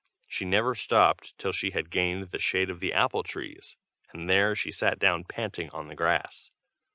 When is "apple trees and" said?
2.91-4.27